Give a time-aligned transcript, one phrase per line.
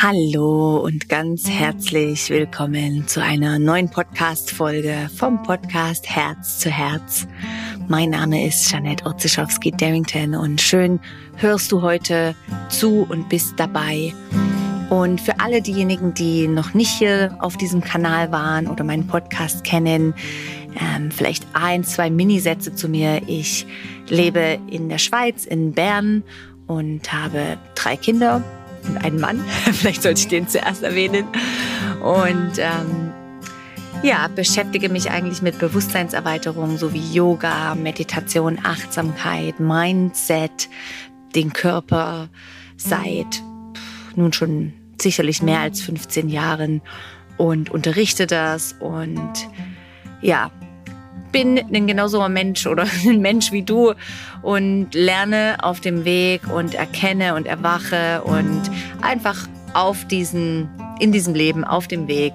[0.00, 7.26] Hallo und ganz herzlich willkommen zu einer neuen Podcast-Folge vom Podcast Herz zu Herz.
[7.88, 11.00] Mein Name ist Janette Otzischowski-Darrington und schön
[11.34, 12.36] hörst du heute
[12.68, 14.14] zu und bist dabei.
[14.88, 19.64] Und für alle diejenigen, die noch nicht hier auf diesem Kanal waren oder meinen Podcast
[19.64, 20.14] kennen,
[20.80, 23.20] ähm, vielleicht ein, zwei Minisätze zu mir.
[23.26, 23.66] Ich
[24.08, 26.22] lebe in der Schweiz, in Bern
[26.68, 28.44] und habe drei Kinder
[28.96, 29.44] einen Mann.
[29.72, 31.26] Vielleicht sollte ich den zuerst erwähnen.
[32.02, 33.12] Und ähm,
[34.02, 40.68] ja, beschäftige mich eigentlich mit Bewusstseinserweiterung sowie Yoga, Meditation, Achtsamkeit, Mindset,
[41.34, 42.28] den Körper
[42.76, 43.42] seit
[44.14, 46.82] nun schon sicherlich mehr als 15 Jahren
[47.36, 49.32] und unterrichte das und
[50.20, 50.50] ja,
[51.32, 53.94] bin ein genauso ein Mensch oder ein Mensch wie du
[54.42, 58.62] und lerne auf dem Weg und erkenne und erwache und
[59.02, 60.68] einfach auf diesen,
[60.98, 62.34] in diesem Leben, auf dem Weg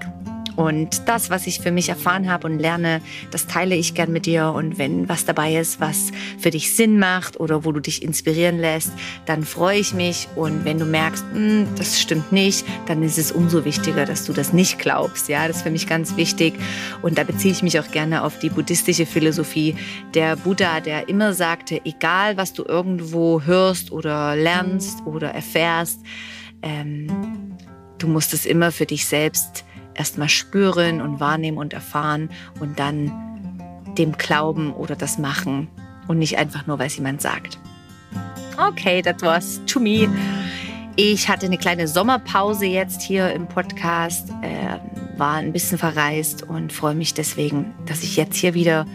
[0.55, 3.01] und das, was ich für mich erfahren habe und lerne,
[3.31, 4.53] das teile ich gern mit dir.
[4.55, 8.59] Und wenn was dabei ist, was für dich Sinn macht oder wo du dich inspirieren
[8.59, 8.91] lässt,
[9.25, 10.27] dann freue ich mich.
[10.35, 14.33] Und wenn du merkst, hm, das stimmt nicht, dann ist es umso wichtiger, dass du
[14.33, 15.27] das nicht glaubst.
[15.27, 16.53] Ja, das ist für mich ganz wichtig.
[17.01, 19.75] Und da beziehe ich mich auch gerne auf die buddhistische Philosophie.
[20.13, 26.01] Der Buddha, der immer sagte, egal was du irgendwo hörst oder lernst oder erfährst,
[26.61, 27.07] ähm,
[27.97, 33.11] du musst es immer für dich selbst erstmal spüren und wahrnehmen und erfahren und dann
[33.97, 35.67] dem glauben oder das machen
[36.07, 37.59] und nicht einfach nur, weil es jemand sagt.
[38.57, 40.09] Okay, that was to me.
[40.95, 44.77] Ich hatte eine kleine Sommerpause jetzt hier im Podcast, äh,
[45.17, 48.85] war ein bisschen verreist und freue mich deswegen, dass ich jetzt hier wieder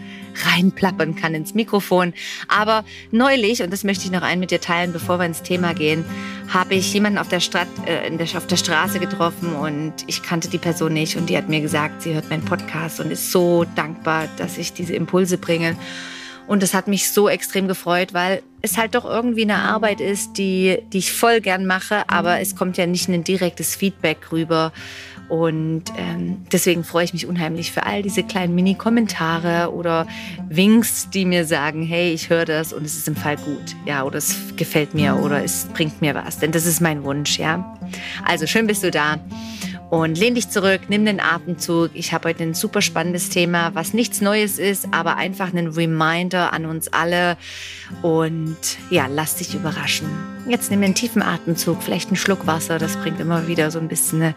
[0.45, 2.13] reinplappern kann ins Mikrofon.
[2.47, 5.73] Aber neulich, und das möchte ich noch ein mit dir teilen, bevor wir ins Thema
[5.73, 6.05] gehen,
[6.49, 10.49] habe ich jemanden auf der, Stadt, äh, der, auf der Straße getroffen und ich kannte
[10.49, 13.65] die Person nicht und die hat mir gesagt, sie hört meinen Podcast und ist so
[13.75, 15.75] dankbar, dass ich diese Impulse bringe.
[16.47, 20.33] Und das hat mich so extrem gefreut, weil es halt doch irgendwie eine Arbeit ist,
[20.39, 24.73] die, die ich voll gern mache, aber es kommt ja nicht ein direktes Feedback rüber.
[25.29, 30.07] Und ähm, deswegen freue ich mich unheimlich für all diese kleinen Mini-Kommentare oder
[30.49, 34.03] Winks, die mir sagen, hey, ich höre das und es ist im Fall gut, ja,
[34.03, 37.77] oder es gefällt mir oder es bringt mir was, denn das ist mein Wunsch, ja.
[38.25, 39.17] Also schön bist du da
[39.89, 41.91] und lehn dich zurück, nimm den Atemzug.
[41.93, 46.53] Ich habe heute ein super spannendes Thema, was nichts Neues ist, aber einfach ein Reminder
[46.53, 47.37] an uns alle.
[48.03, 48.57] Und
[48.91, 50.07] ja, lass dich überraschen.
[50.47, 52.77] Jetzt nimm einen tiefen Atemzug, vielleicht einen Schluck Wasser.
[52.77, 54.35] Das bringt immer wieder so ein bisschen eine,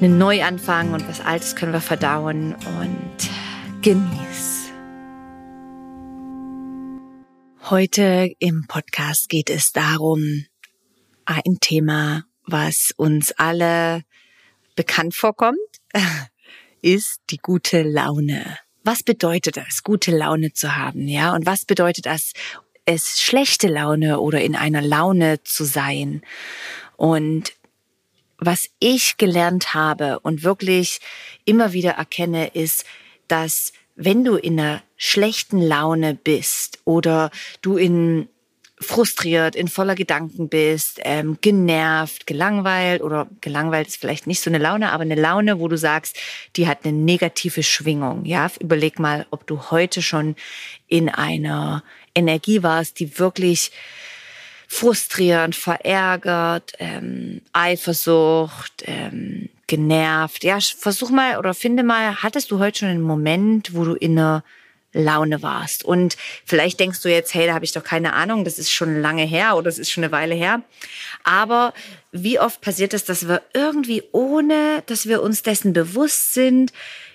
[0.00, 3.30] einen Neuanfang und was Altes können wir verdauen und
[3.82, 4.70] genieß.
[7.70, 10.44] Heute im Podcast geht es darum,
[11.24, 14.02] ein Thema, was uns alle
[14.76, 15.58] bekannt vorkommt,
[16.82, 18.58] ist die gute Laune.
[18.82, 21.34] Was bedeutet das, gute Laune zu haben, ja?
[21.34, 22.32] Und was bedeutet das,
[22.84, 26.20] es schlechte Laune oder in einer Laune zu sein?
[26.96, 27.54] Und
[28.38, 31.00] was ich gelernt habe und wirklich
[31.44, 32.84] immer wieder erkenne, ist,
[33.28, 37.30] dass wenn du in einer schlechten Laune bist oder
[37.62, 38.28] du in
[38.80, 44.58] frustriert, in voller Gedanken bist, ähm, genervt, gelangweilt oder gelangweilt ist vielleicht nicht so eine
[44.58, 46.18] Laune, aber eine Laune, wo du sagst,
[46.56, 48.24] die hat eine negative Schwingung.
[48.24, 50.34] Ja, überleg mal, ob du heute schon
[50.88, 51.84] in einer
[52.14, 53.70] Energie warst, die wirklich
[54.74, 60.42] frustrierend, verärgert, ähm, Eifersucht, ähm, genervt.
[60.42, 64.18] Ja, versuch mal oder finde mal, hattest du heute schon einen Moment, wo du in
[64.18, 64.42] einer
[64.92, 65.84] Laune warst.
[65.84, 69.00] Und vielleicht denkst du jetzt, hey, da habe ich doch keine Ahnung, das ist schon
[69.00, 70.62] lange her oder das ist schon eine Weile her.
[71.22, 71.72] Aber
[72.10, 76.72] wie oft passiert es, dass wir irgendwie, ohne dass wir uns dessen bewusst sind,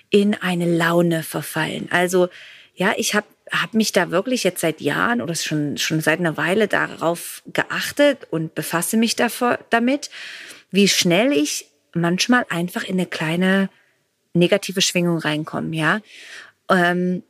[0.08, 1.88] in eine Laune verfallen?
[1.90, 2.28] Also
[2.74, 6.36] ja, ich habe hab mich da wirklich jetzt seit Jahren oder schon, schon seit einer
[6.36, 10.10] Weile darauf geachtet und befasse mich davor, damit,
[10.70, 13.68] wie schnell ich manchmal einfach in eine kleine
[14.34, 16.00] negative Schwingung reinkomme, ja.
[16.68, 17.24] Ähm,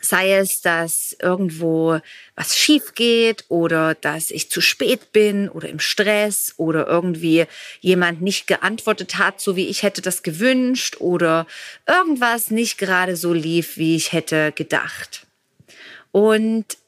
[0.00, 2.00] Sei es, dass irgendwo
[2.34, 7.46] was schief geht oder dass ich zu spät bin oder im Stress oder irgendwie
[7.80, 11.46] jemand nicht geantwortet hat, so wie ich hätte das gewünscht oder
[11.86, 15.26] irgendwas nicht gerade so lief, wie ich hätte gedacht.
[16.12, 16.78] Und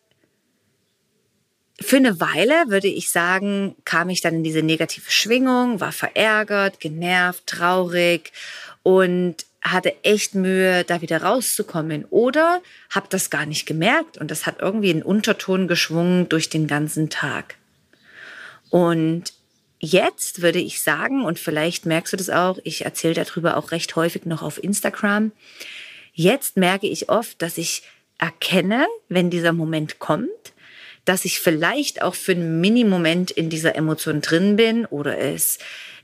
[1.81, 6.81] für eine Weile, würde ich sagen, kam ich dann in diese negative Schwingung, war verärgert,
[6.81, 8.33] genervt, traurig
[8.83, 14.47] und hatte echt Mühe, da wieder rauszukommen oder habe das gar nicht gemerkt und das
[14.47, 17.57] hat irgendwie einen Unterton geschwungen durch den ganzen Tag.
[18.71, 19.33] Und
[19.79, 23.95] jetzt würde ich sagen, und vielleicht merkst du das auch, ich erzähle darüber auch recht
[23.97, 25.33] häufig noch auf Instagram,
[26.15, 27.83] jetzt merke ich oft, dass ich
[28.19, 30.29] erkenne, wenn dieser Moment kommt,
[31.05, 35.59] dass ich vielleicht auch für einen Mini-Moment in dieser Emotion drin bin oder es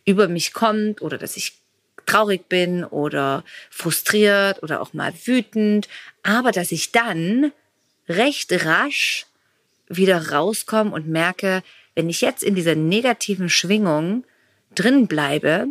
[0.04, 1.61] über mich kommt oder dass ich
[2.12, 5.88] traurig bin oder frustriert oder auch mal wütend,
[6.22, 7.52] aber dass ich dann
[8.08, 9.26] recht rasch
[9.88, 11.62] wieder rauskomme und merke,
[11.94, 14.24] wenn ich jetzt in dieser negativen Schwingung
[14.74, 15.68] drin bleibe,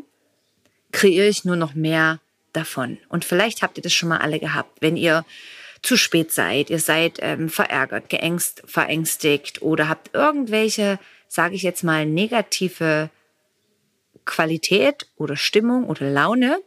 [0.91, 2.19] kreiere ich nur noch mehr
[2.53, 2.97] davon.
[3.09, 5.25] Und vielleicht habt ihr das schon mal alle gehabt, wenn ihr
[5.81, 11.83] zu spät seid, ihr seid ähm, verärgert, geängst, verängstigt oder habt irgendwelche, sage ich jetzt
[11.83, 13.09] mal, negative
[14.25, 16.59] Qualität oder Stimmung oder Laune,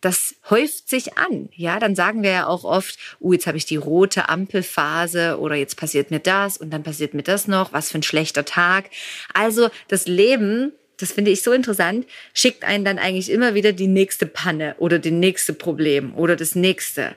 [0.00, 1.48] das häuft sich an.
[1.54, 5.54] Ja, dann sagen wir ja auch oft, uh, jetzt habe ich die rote Ampelphase oder
[5.54, 8.90] jetzt passiert mir das und dann passiert mir das noch, was für ein schlechter Tag.
[9.34, 13.86] Also das Leben, das finde ich so interessant, schickt einen dann eigentlich immer wieder die
[13.86, 17.14] nächste Panne oder die nächste Problem oder das nächste.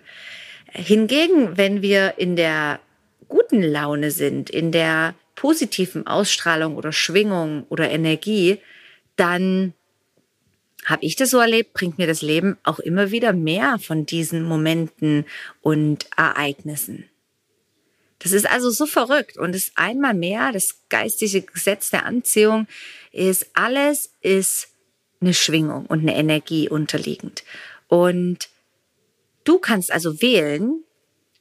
[0.72, 2.80] Hingegen, wenn wir in der
[3.28, 8.60] guten Laune sind, in der positiven Ausstrahlung oder Schwingung oder Energie,
[9.16, 9.74] dann
[10.86, 14.44] habe ich das so erlebt, bringt mir das Leben auch immer wieder mehr von diesen
[14.44, 15.26] Momenten
[15.62, 17.10] und Ereignissen.
[18.20, 22.68] Das ist also so verrückt und es einmal mehr, das geistige Gesetz der Anziehung
[23.12, 24.70] ist, alles ist
[25.20, 27.44] eine Schwingung und eine Energie unterliegend.
[27.88, 28.50] Und
[29.44, 30.84] du kannst also wählen,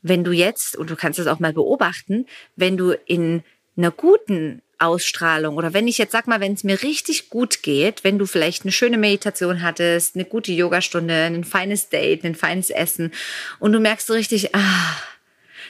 [0.03, 2.27] wenn du jetzt, und du kannst das auch mal beobachten,
[2.57, 3.45] wenn du in
[3.77, 8.05] einer guten Ausstrahlung oder wenn ich jetzt sag mal, wenn es mir richtig gut geht,
[8.05, 12.71] wenn du vielleicht eine schöne Meditation hattest, eine gute Yogastunde, ein feines Date, ein feines
[12.71, 13.13] Essen
[13.59, 14.97] und du merkst so richtig, ah,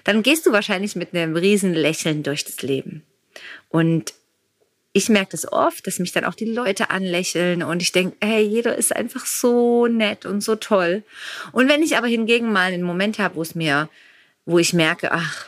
[0.04, 3.02] dann gehst du wahrscheinlich mit einem riesen Lächeln durch das Leben.
[3.68, 4.14] Und
[4.92, 8.42] ich merke das oft, dass mich dann auch die Leute anlächeln und ich denke, hey,
[8.42, 11.02] jeder ist einfach so nett und so toll.
[11.52, 13.88] Und wenn ich aber hingegen mal einen Moment habe, wo es mir,
[14.44, 15.46] wo ich merke, ach,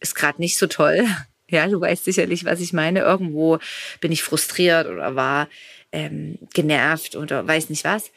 [0.00, 1.06] ist gerade nicht so toll,
[1.48, 3.00] ja, du weißt sicherlich, was ich meine.
[3.00, 3.58] Irgendwo
[4.00, 5.48] bin ich frustriert oder war
[5.92, 8.10] ähm, genervt oder weiß nicht was.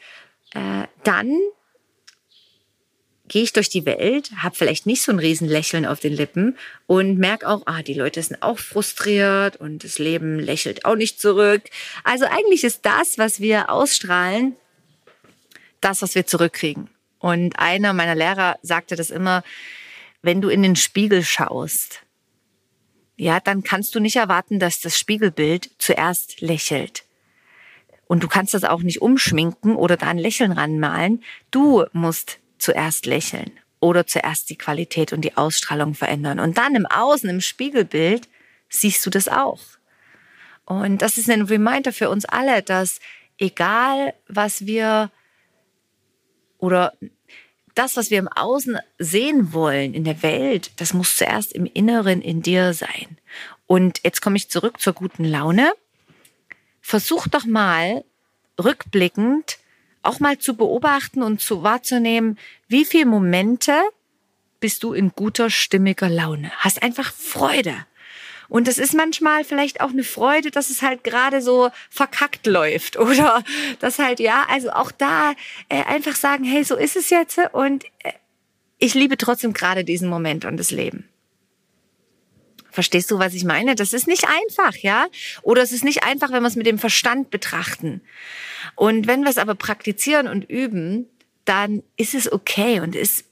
[0.54, 1.36] Äh, dann
[3.30, 7.16] gehe ich durch die Welt, habe vielleicht nicht so ein Riesenlächeln auf den Lippen und
[7.16, 11.62] merke auch, ah, die Leute sind auch frustriert und das Leben lächelt auch nicht zurück.
[12.02, 14.56] Also eigentlich ist das, was wir ausstrahlen,
[15.80, 16.90] das, was wir zurückkriegen.
[17.20, 19.44] Und einer meiner Lehrer sagte das immer,
[20.22, 22.02] wenn du in den Spiegel schaust,
[23.20, 27.04] ja, dann kannst du nicht erwarten, dass das Spiegelbild zuerst lächelt.
[28.06, 31.22] Und du kannst das auch nicht umschminken oder da ein Lächeln ranmalen.
[31.50, 36.40] Du musst zuerst lächeln oder zuerst die Qualität und die Ausstrahlung verändern.
[36.40, 38.26] Und dann im Außen, im Spiegelbild,
[38.70, 39.60] siehst du das auch.
[40.64, 43.00] Und das ist ein Reminder für uns alle, dass
[43.36, 45.10] egal was wir
[46.56, 46.94] oder
[47.80, 52.20] das, was wir im Außen sehen wollen, in der Welt, das muss zuerst im Inneren
[52.20, 53.16] in dir sein.
[53.66, 55.72] Und jetzt komme ich zurück zur guten Laune.
[56.82, 58.04] Versuch doch mal
[58.62, 59.58] rückblickend
[60.02, 62.38] auch mal zu beobachten und zu wahrzunehmen,
[62.68, 63.72] wie viele Momente
[64.58, 66.50] bist du in guter, stimmiger Laune.
[66.58, 67.74] Hast einfach Freude.
[68.50, 72.96] Und es ist manchmal vielleicht auch eine Freude, dass es halt gerade so verkackt läuft
[72.98, 73.42] oder
[73.78, 75.32] dass halt, ja, also auch da
[75.70, 78.12] äh, einfach sagen, hey, so ist es jetzt und äh,
[78.78, 81.08] ich liebe trotzdem gerade diesen Moment und das Leben.
[82.70, 83.74] Verstehst du, was ich meine?
[83.74, 85.06] Das ist nicht einfach, ja?
[85.42, 88.00] Oder es ist nicht einfach, wenn wir es mit dem Verstand betrachten.
[88.74, 91.06] Und wenn wir es aber praktizieren und üben,
[91.44, 93.24] dann ist es okay und ist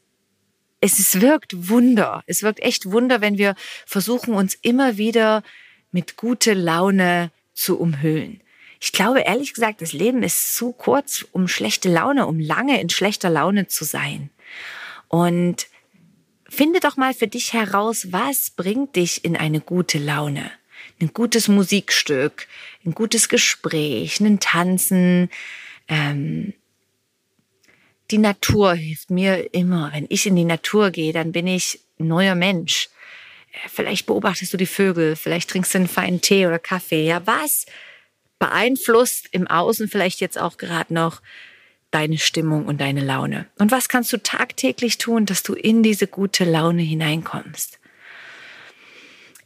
[0.80, 2.22] es ist, wirkt Wunder.
[2.26, 3.54] Es wirkt echt Wunder, wenn wir
[3.86, 5.42] versuchen, uns immer wieder
[5.90, 8.40] mit gute Laune zu umhüllen.
[8.80, 12.90] Ich glaube ehrlich gesagt, das Leben ist zu kurz, um schlechte Laune, um lange in
[12.90, 14.30] schlechter Laune zu sein.
[15.08, 15.66] Und
[16.48, 20.50] finde doch mal für dich heraus, was bringt dich in eine gute Laune?
[21.00, 22.46] Ein gutes Musikstück,
[22.84, 25.28] ein gutes Gespräch, ein Tanzen,
[25.88, 26.54] ähm,
[28.10, 29.90] die Natur hilft mir immer.
[29.92, 32.88] Wenn ich in die Natur gehe, dann bin ich ein neuer Mensch.
[33.52, 37.06] Äh, vielleicht beobachtest du die Vögel, vielleicht trinkst du einen feinen Tee oder Kaffee.
[37.06, 37.66] Ja, was
[38.38, 41.20] beeinflusst im Außen vielleicht jetzt auch gerade noch
[41.90, 43.46] deine Stimmung und deine Laune?
[43.58, 47.78] Und was kannst du tagtäglich tun, dass du in diese gute Laune hineinkommst?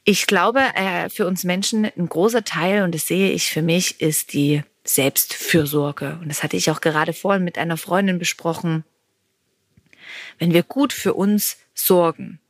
[0.04, 4.00] Ich glaube, äh, für uns Menschen ein großer Teil, und das sehe ich für mich,
[4.00, 6.18] ist die Selbstfürsorge.
[6.20, 8.84] Und das hatte ich auch gerade vorhin mit einer Freundin besprochen.
[10.38, 12.40] Wenn wir gut für uns sorgen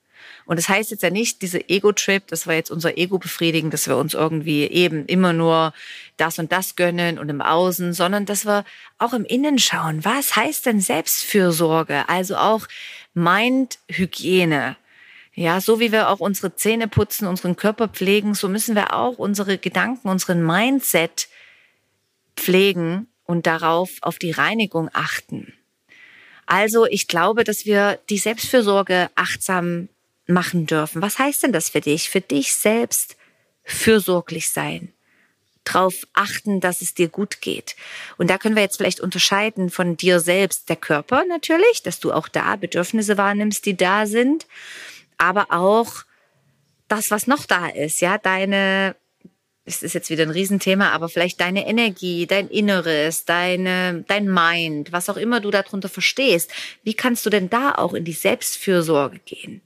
[0.44, 3.86] Und das heißt jetzt ja nicht, diese Ego-Trip, das war jetzt unser Ego befriedigen, dass
[3.86, 5.72] wir uns irgendwie eben immer nur
[6.16, 8.64] das und das gönnen und im Außen, sondern dass wir
[8.98, 10.04] auch im Innen schauen.
[10.04, 12.08] Was heißt denn Selbstfürsorge?
[12.08, 12.66] Also auch
[13.14, 14.76] Mindhygiene.
[15.34, 19.18] Ja, so wie wir auch unsere Zähne putzen, unseren Körper pflegen, so müssen wir auch
[19.18, 21.28] unsere Gedanken, unseren Mindset
[22.36, 25.52] pflegen und darauf auf die Reinigung achten.
[26.46, 29.88] Also ich glaube, dass wir die Selbstfürsorge achtsam
[30.26, 31.02] machen dürfen.
[31.02, 32.10] Was heißt denn das für dich?
[32.10, 33.16] Für dich selbst
[33.64, 34.92] fürsorglich sein.
[35.64, 37.76] Darauf achten, dass es dir gut geht.
[38.18, 42.12] Und da können wir jetzt vielleicht unterscheiden von dir selbst, der Körper natürlich, dass du
[42.12, 44.46] auch da Bedürfnisse wahrnimmst, die da sind,
[45.18, 46.02] aber auch
[46.88, 48.96] das, was noch da ist, ja, deine
[49.64, 54.92] es ist jetzt wieder ein Riesenthema, aber vielleicht deine Energie, dein Inneres, deine, dein Mind,
[54.92, 56.50] was auch immer du darunter verstehst,
[56.82, 59.60] wie kannst du denn da auch in die Selbstfürsorge gehen?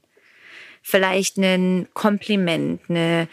[0.83, 3.27] Vielleicht ein Kompliment, eine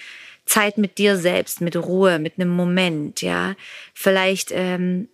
[0.47, 3.55] Zeit mit dir selbst, mit Ruhe, mit einem Moment, ja.
[3.93, 5.09] Vielleicht ähm,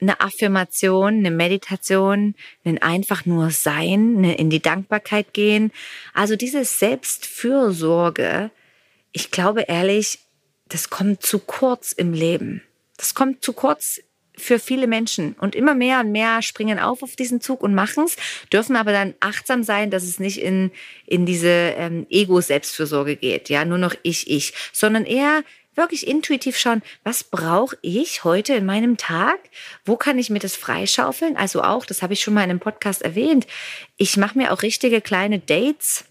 [0.00, 5.72] eine Affirmation, eine Meditation, ein einfach nur Sein, eine in die Dankbarkeit gehen.
[6.12, 8.50] Also diese Selbstfürsorge,
[9.12, 10.18] ich glaube ehrlich,
[10.68, 12.62] das kommt zu kurz im Leben.
[12.96, 14.00] Das kommt zu kurz
[14.36, 15.34] für viele Menschen.
[15.40, 18.16] Und immer mehr und mehr springen auf auf diesen Zug und machen's,
[18.52, 20.70] dürfen aber dann achtsam sein, dass es nicht in,
[21.06, 23.48] in diese ähm, Ego-Selbstfürsorge geht.
[23.48, 24.52] Ja, nur noch ich, ich.
[24.72, 25.42] Sondern eher
[25.74, 29.38] wirklich intuitiv schauen, was brauche ich heute in meinem Tag?
[29.84, 31.36] Wo kann ich mir das freischaufeln?
[31.36, 33.46] Also auch, das habe ich schon mal in einem Podcast erwähnt,
[33.96, 36.04] ich mache mir auch richtige kleine Dates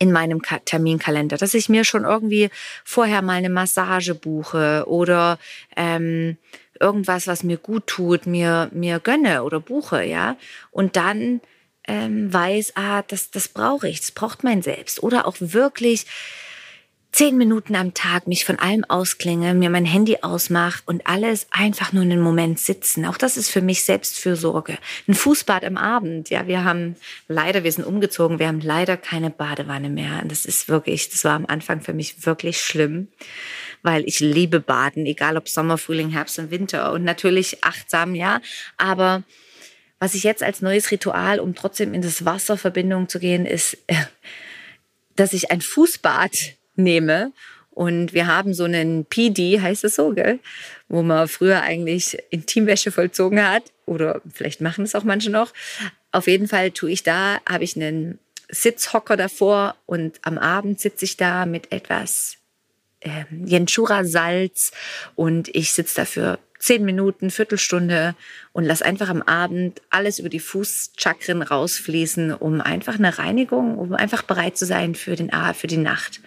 [0.00, 2.50] in meinem Terminkalender, dass ich mir schon irgendwie
[2.84, 5.38] vorher mal eine Massage buche oder
[5.76, 6.38] ähm,
[6.80, 10.36] irgendwas, was mir gut tut, mir mir gönne oder buche, ja,
[10.70, 11.42] und dann
[11.86, 15.02] ähm, weiß, ah, das das brauche ich, das braucht mein Selbst.
[15.02, 16.06] Oder auch wirklich
[17.12, 21.92] zehn Minuten am Tag mich von allem ausklinge, mir mein Handy ausmache und alles einfach
[21.92, 23.04] nur einen Moment sitzen.
[23.04, 24.78] Auch das ist für mich Selbstfürsorge.
[25.08, 26.30] Ein Fußbad am Abend.
[26.30, 30.20] Ja, wir haben leider, wir sind umgezogen, wir haben leider keine Badewanne mehr.
[30.22, 33.08] Und das ist wirklich, das war am Anfang für mich wirklich schlimm,
[33.82, 36.92] weil ich liebe Baden, egal ob Sommer, Frühling, Herbst und Winter.
[36.92, 38.40] Und natürlich achtsam, ja.
[38.76, 39.24] Aber
[39.98, 43.76] was ich jetzt als neues Ritual, um trotzdem in das Wasserverbindung zu gehen, ist,
[45.16, 47.32] dass ich ein Fußbad nehme.
[47.70, 50.38] Und wir haben so einen PD, heißt es so, gell?
[50.88, 53.62] wo man früher eigentlich Intimwäsche vollzogen hat.
[53.86, 55.52] Oder vielleicht machen es auch manche noch.
[56.12, 58.18] Auf jeden Fall tue ich da, habe ich einen
[58.50, 62.36] Sitzhocker davor und am Abend sitze ich da mit etwas
[63.00, 64.72] äh, Jenschura-Salz
[65.14, 68.14] und ich sitze dafür zehn Minuten, Viertelstunde
[68.52, 73.94] und lass einfach am Abend alles über die Fußchakren rausfließen, um einfach eine Reinigung, um
[73.94, 76.20] einfach bereit zu sein für den für die Nacht.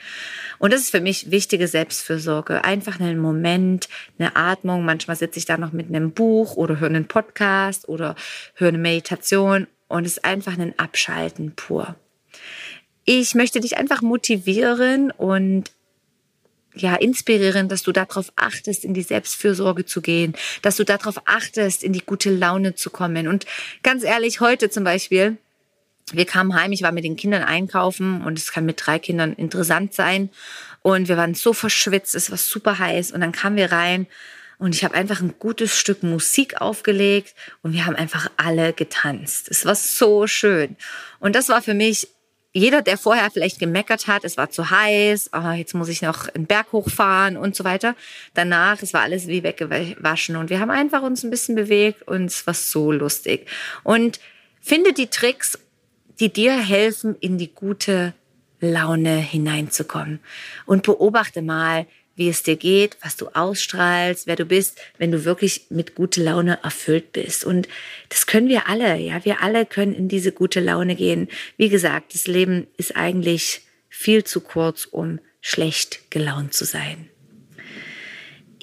[0.60, 2.64] Und das ist für mich wichtige Selbstfürsorge.
[2.64, 4.86] Einfach einen Moment, eine Atmung.
[4.86, 8.16] Manchmal sitze ich da noch mit einem Buch oder höre einen Podcast oder
[8.56, 11.96] höre eine Meditation und es ist einfach ein Abschalten pur.
[13.06, 15.72] Ich möchte dich einfach motivieren und
[16.76, 21.84] ja, inspirieren, dass du darauf achtest, in die Selbstfürsorge zu gehen, dass du darauf achtest,
[21.84, 23.28] in die gute Laune zu kommen.
[23.28, 23.46] Und
[23.84, 25.38] ganz ehrlich, heute zum Beispiel,
[26.12, 29.34] wir kamen heim, ich war mit den Kindern einkaufen und es kann mit drei Kindern
[29.34, 30.30] interessant sein.
[30.82, 33.12] Und wir waren so verschwitzt, es war super heiß.
[33.12, 34.08] Und dann kamen wir rein
[34.58, 39.48] und ich habe einfach ein gutes Stück Musik aufgelegt und wir haben einfach alle getanzt.
[39.50, 40.76] Es war so schön.
[41.20, 42.08] Und das war für mich
[42.54, 46.30] jeder, der vorher vielleicht gemeckert hat, es war zu heiß, oh, jetzt muss ich noch
[46.30, 47.96] einen Berg hochfahren und so weiter.
[48.36, 52.26] Danach, es war alles wie weggewaschen und wir haben einfach uns ein bisschen bewegt und
[52.26, 53.48] es war so lustig.
[53.84, 54.20] Und
[54.62, 55.58] finde die Tricks
[56.20, 58.14] die dir helfen, in die gute
[58.60, 60.20] Laune hineinzukommen.
[60.66, 65.26] Und beobachte mal, wie es dir geht, was du ausstrahlst, wer du bist, wenn du
[65.26, 67.44] wirklich mit gute Laune erfüllt bist.
[67.44, 67.68] Und
[68.10, 71.28] das können wir alle, ja, wir alle können in diese gute Laune gehen.
[71.58, 77.10] Wie gesagt, das Leben ist eigentlich viel zu kurz, um schlecht gelaunt zu sein.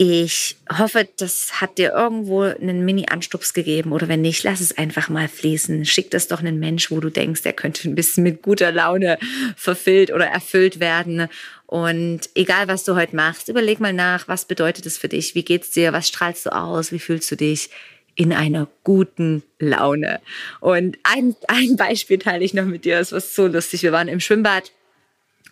[0.02, 5.10] Ich hoffe, das hat dir irgendwo einen Mini-Anstups gegeben oder wenn nicht, lass es einfach
[5.10, 5.84] mal fließen.
[5.84, 9.18] Schick das doch einen Mensch, wo du denkst, der könnte ein bisschen mit guter Laune
[9.56, 11.28] verfüllt oder erfüllt werden.
[11.66, 15.34] Und egal, was du heute machst, überleg mal nach, was bedeutet es für dich?
[15.34, 15.92] Wie geht's dir?
[15.92, 16.92] Was strahlst du aus?
[16.92, 17.68] Wie fühlst du dich?
[18.16, 20.20] in einer guten Laune.
[20.58, 22.98] Und ein, ein Beispiel teile ich noch mit dir.
[22.98, 23.82] Es war so lustig.
[23.82, 24.72] Wir waren im Schwimmbad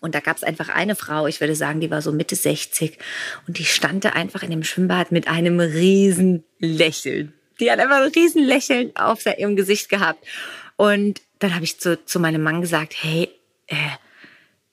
[0.00, 2.98] und da gab es einfach eine Frau, ich würde sagen, die war so Mitte 60
[3.46, 7.32] und die stand da einfach in dem Schwimmbad mit einem riesen Lächeln.
[7.60, 10.24] Die hat einfach ein riesen Lächeln auf ihrem Gesicht gehabt.
[10.76, 13.28] Und dann habe ich zu, zu meinem Mann gesagt, hey,
[13.66, 13.74] äh,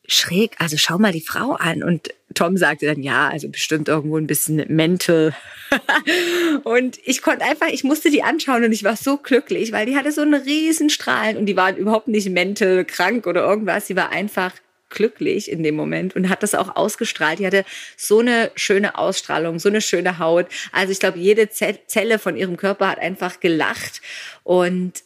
[0.08, 1.84] schräg, also schau mal die Frau an.
[1.84, 5.36] Und Tom sagte dann, ja, also bestimmt irgendwo ein bisschen mental.
[6.64, 9.96] und ich konnte einfach, ich musste die anschauen und ich war so glücklich, weil die
[9.96, 13.88] hatte so einen riesen Strahlen und die war überhaupt nicht mental krank oder irgendwas.
[13.88, 14.54] Sie war einfach
[14.96, 17.38] glücklich in dem Moment und hat das auch ausgestrahlt.
[17.38, 20.48] Die hatte so eine schöne Ausstrahlung, so eine schöne Haut.
[20.72, 24.02] Also ich glaube, jede Zelle von ihrem Körper hat einfach gelacht
[24.44, 25.04] und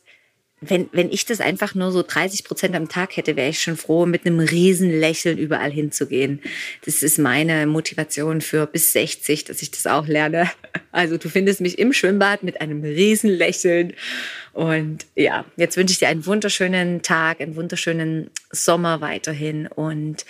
[0.61, 3.77] wenn, wenn ich das einfach nur so 30 Prozent am Tag hätte, wäre ich schon
[3.77, 6.41] froh, mit einem riesen Lächeln überall hinzugehen.
[6.85, 10.49] Das ist meine Motivation für bis 60, dass ich das auch lerne.
[10.91, 13.93] Also du findest mich im Schwimmbad mit einem riesen Lächeln.
[14.53, 20.25] Und ja, jetzt wünsche ich dir einen wunderschönen Tag, einen wunderschönen Sommer weiterhin und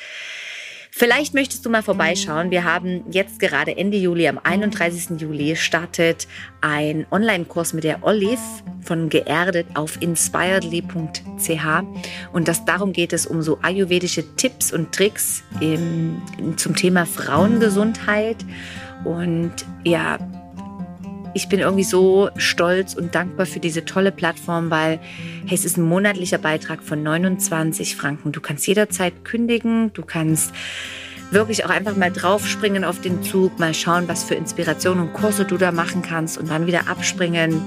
[0.99, 2.51] Vielleicht möchtest du mal vorbeischauen.
[2.51, 5.21] Wir haben jetzt gerade Ende Juli, am 31.
[5.21, 6.27] Juli, startet
[6.59, 8.41] ein Online-Kurs mit der Olive
[8.81, 11.65] von Geerdet auf inspiredly.ch.
[12.33, 16.21] Und das, darum geht es um so ayurvedische Tipps und Tricks im,
[16.57, 18.43] zum Thema Frauengesundheit.
[19.05, 19.53] Und
[19.85, 20.19] ja,
[21.33, 24.99] ich bin irgendwie so stolz und dankbar für diese tolle Plattform, weil
[25.45, 28.31] hey, es ist ein monatlicher Beitrag von 29 Franken.
[28.31, 30.53] Du kannst jederzeit kündigen, du kannst
[31.31, 35.45] wirklich auch einfach mal draufspringen auf den Zug, mal schauen, was für Inspirationen und Kurse
[35.45, 37.61] du da machen kannst und dann wieder abspringen.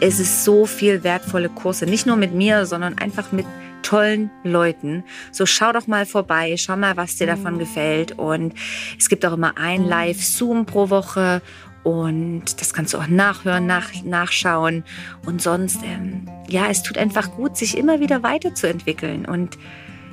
[0.00, 3.46] Es ist so viel wertvolle Kurse, nicht nur mit mir, sondern einfach mit
[3.82, 5.04] tollen Leuten.
[5.32, 8.12] So schau doch mal vorbei, schau mal, was dir davon gefällt.
[8.18, 8.54] Und
[8.98, 11.42] es gibt auch immer ein Live-Zoom pro Woche
[11.82, 14.84] und das kannst du auch nachhören, nach, nachschauen.
[15.26, 19.24] Und sonst, ähm, ja, es tut einfach gut, sich immer wieder weiterzuentwickeln.
[19.24, 19.58] Und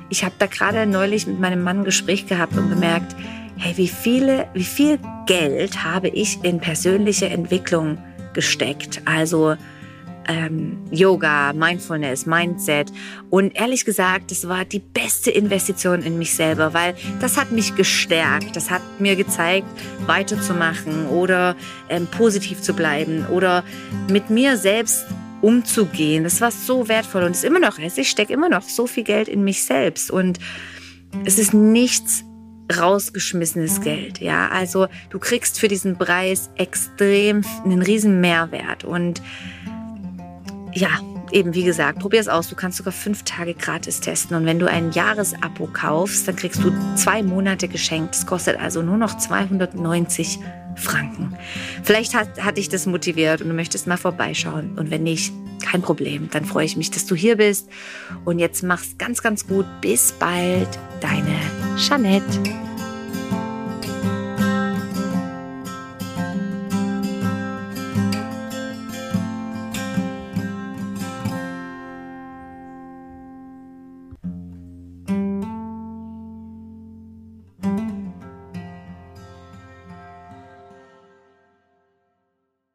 [0.08, 3.14] ich habe da gerade neulich mit meinem Mann ein Gespräch gehabt und bemerkt,
[3.56, 7.98] hey, wie viele, wie viel Geld habe ich in persönliche Entwicklung
[8.32, 9.02] gesteckt?
[9.04, 9.56] Also
[10.30, 12.92] ähm, Yoga, Mindfulness, Mindset.
[13.30, 17.74] Und ehrlich gesagt, das war die beste Investition in mich selber, weil das hat mich
[17.74, 18.54] gestärkt.
[18.54, 19.66] Das hat mir gezeigt,
[20.06, 21.56] weiterzumachen oder
[21.88, 23.64] ähm, positiv zu bleiben oder
[24.08, 25.04] mit mir selbst
[25.42, 26.22] umzugehen.
[26.22, 29.26] Das war so wertvoll und ist immer noch, ich stecke immer noch so viel Geld
[29.26, 30.38] in mich selbst und
[31.24, 32.24] es ist nichts
[32.78, 34.48] rausgeschmissenes Geld, ja.
[34.48, 39.22] Also du kriegst für diesen Preis extrem einen riesen Mehrwert und
[40.72, 40.88] ja,
[41.32, 42.48] eben wie gesagt, probier es aus.
[42.48, 44.36] Du kannst sogar fünf Tage gratis testen.
[44.36, 48.14] Und wenn du ein Jahresabo kaufst, dann kriegst du zwei Monate geschenkt.
[48.14, 50.38] Das kostet also nur noch 290
[50.76, 51.36] Franken.
[51.82, 54.78] Vielleicht hat, hat dich das motiviert und du möchtest mal vorbeischauen.
[54.78, 56.28] Und wenn nicht, kein Problem.
[56.30, 57.68] Dann freue ich mich, dass du hier bist.
[58.24, 59.66] Und jetzt mach's ganz, ganz gut.
[59.80, 60.68] Bis bald.
[61.00, 61.36] Deine
[61.76, 62.69] Jeanette.